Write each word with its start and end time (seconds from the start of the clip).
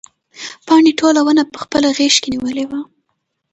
پاڼې 0.67 0.91
ټوله 0.99 1.19
ونه 1.23 1.43
په 1.51 1.57
خپله 1.63 1.87
غېږ 1.97 2.15
کې 2.21 2.29
نیولې 2.33 2.65
وه. 2.69 2.79